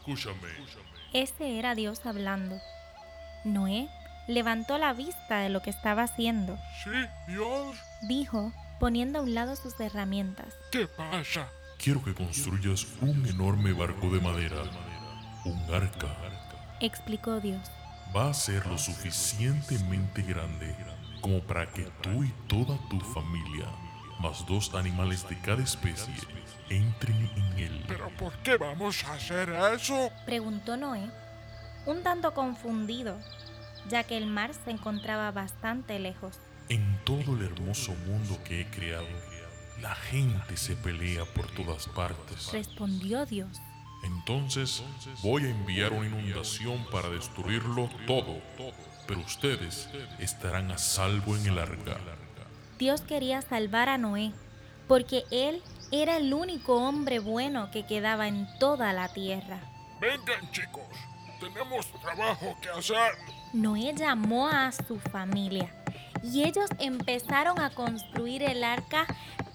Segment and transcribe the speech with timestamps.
[0.00, 0.48] escúchame.
[1.12, 2.60] Ese era Dios hablando.
[3.44, 3.88] Noé
[4.26, 6.58] levantó la vista de lo que estaba haciendo.
[6.84, 6.90] Sí,
[7.28, 7.76] Dios.
[8.02, 10.54] Dijo, poniendo a un lado sus herramientas.
[10.70, 11.48] ¿Qué pasa?
[11.78, 14.62] Quiero que construyas un enorme barco de madera,
[15.44, 16.08] un arca.
[16.80, 17.60] Explicó Dios.
[18.14, 20.74] Va a ser lo suficientemente grande
[21.20, 23.66] como para que tú y toda tu familia,
[24.20, 26.14] más dos animales de cada especie,
[26.68, 27.84] entren en él.
[27.88, 30.10] ¿Pero por qué vamos a hacer eso?
[30.26, 31.10] Preguntó Noé,
[31.86, 33.18] un tanto confundido,
[33.88, 36.38] ya que el mar se encontraba bastante lejos.
[36.68, 39.08] En todo el hermoso mundo que he creado,
[39.80, 42.52] la gente se pelea por todas partes.
[42.52, 43.60] Respondió Dios.
[44.04, 44.82] Entonces
[45.22, 48.38] voy a enviar una inundación para destruirlo todo,
[49.06, 51.98] pero ustedes estarán a salvo en el arca.
[52.80, 54.32] Dios quería salvar a Noé,
[54.88, 55.62] porque él
[55.92, 59.60] era el único hombre bueno que quedaba en toda la tierra.
[60.00, 60.86] Vengan chicos,
[61.38, 63.12] tenemos trabajo que hacer.
[63.52, 65.68] Noé llamó a su familia
[66.22, 69.06] y ellos empezaron a construir el arca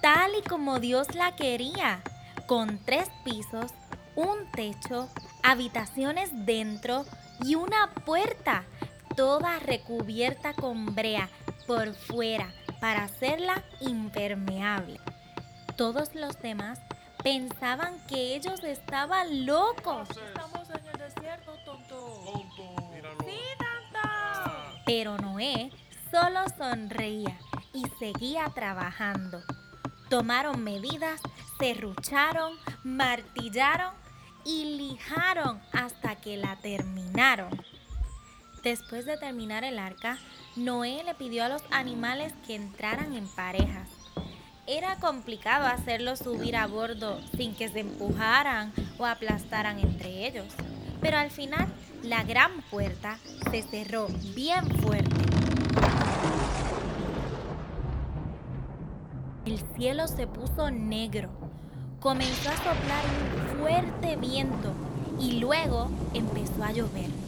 [0.04, 2.04] tal y como Dios la quería,
[2.46, 3.72] con tres pisos,
[4.16, 5.10] un techo,
[5.42, 7.06] habitaciones dentro
[7.44, 8.66] y una puerta,
[9.16, 11.28] toda recubierta con brea
[11.66, 15.00] por fuera para hacerla impermeable.
[15.76, 16.80] Todos los demás
[17.24, 20.10] pensaban que ellos estaban locos.
[20.10, 22.24] Estamos en el desierto, tonto.
[23.26, 23.36] Sí,
[24.86, 25.72] Pero Noé
[26.12, 27.38] solo sonreía
[27.74, 29.42] y seguía trabajando.
[30.10, 31.20] Tomaron medidas,
[31.60, 33.94] serrucharon, martillaron
[34.46, 37.50] y lijaron hasta que la terminaron.
[38.66, 40.18] Después de terminar el arca,
[40.56, 43.88] Noé le pidió a los animales que entraran en parejas.
[44.66, 50.48] Era complicado hacerlos subir a bordo sin que se empujaran o aplastaran entre ellos,
[51.00, 51.68] pero al final
[52.02, 53.20] la gran puerta
[53.52, 55.16] se cerró bien fuerte.
[59.46, 61.30] El cielo se puso negro,
[62.00, 64.74] comenzó a soplar un fuerte viento
[65.20, 67.25] y luego empezó a llover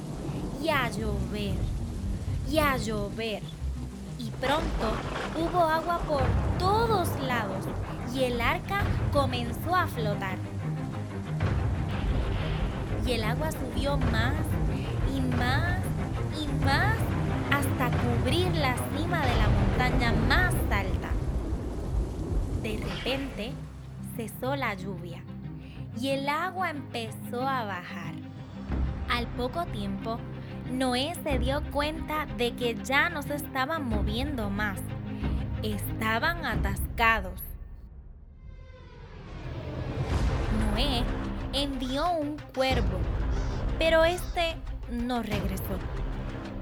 [0.62, 1.56] y a llover
[2.50, 3.44] y a llover.
[4.20, 4.94] Y pronto
[5.38, 6.24] hubo agua por
[6.58, 7.66] todos lados
[8.14, 8.82] y el arca
[9.12, 10.38] comenzó a flotar.
[13.06, 14.36] Y el agua subió más
[15.16, 15.80] y más
[16.42, 16.98] y más
[17.52, 21.10] hasta cubrir la cima de la montaña más alta.
[22.64, 23.54] De repente
[24.16, 25.24] cesó la lluvia
[26.00, 28.16] y el agua empezó a bajar.
[29.10, 30.20] Al poco tiempo,
[30.72, 34.80] Noé se dio cuenta de que ya no se estaban moviendo más.
[35.64, 37.42] Estaban atascados.
[40.60, 41.04] Noé
[41.54, 43.00] envió un cuervo,
[43.80, 44.56] pero este
[44.90, 45.80] no regresó.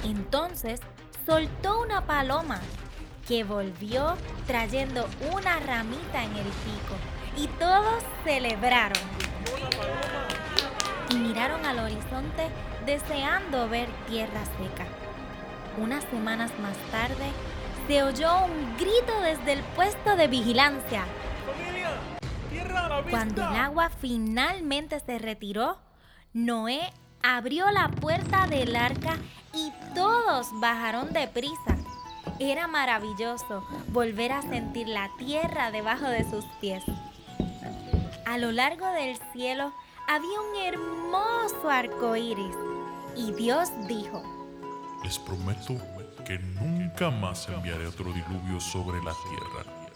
[0.03, 0.79] Entonces
[1.25, 2.59] soltó una paloma
[3.27, 6.95] que volvió trayendo una ramita en el pico
[7.37, 9.01] y todos celebraron.
[11.09, 12.49] Y miraron al horizonte
[12.85, 14.85] deseando ver tierra seca.
[15.77, 17.31] Unas semanas más tarde,
[17.87, 21.03] se oyó un grito desde el puesto de vigilancia.
[23.09, 25.77] Cuando el agua finalmente se retiró,
[26.33, 26.91] Noé
[27.21, 29.17] abrió la puerta del arca
[29.53, 31.77] y todos bajaron deprisa.
[32.39, 36.83] Era maravilloso volver a sentir la tierra debajo de sus pies.
[38.25, 39.73] A lo largo del cielo
[40.07, 42.55] había un hermoso arco iris
[43.15, 44.21] y Dios dijo:
[45.03, 45.77] Les prometo
[46.25, 49.89] que nunca más enviaré otro diluvio sobre la tierra.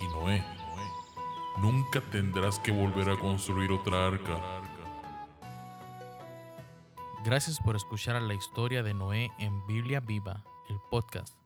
[0.00, 0.44] Y Noé,
[1.58, 4.40] nunca tendrás que volver a construir otra arca.
[7.24, 11.36] Gracias por escuchar a la historia de Noé en Biblia Viva, el podcast.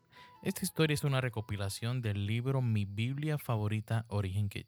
[0.43, 4.65] Esta historia es una recopilación del libro Mi Biblia Favorita Origen Kit.